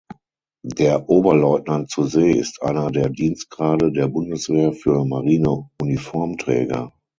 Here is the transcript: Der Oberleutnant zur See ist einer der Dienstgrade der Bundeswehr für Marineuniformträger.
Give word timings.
Der 0.65 1.07
Oberleutnant 1.09 1.91
zur 1.91 2.07
See 2.07 2.31
ist 2.31 2.63
einer 2.63 2.89
der 2.89 3.09
Dienstgrade 3.11 3.91
der 3.91 4.07
Bundeswehr 4.07 4.73
für 4.73 5.05
Marineuniformträger. 5.05 6.91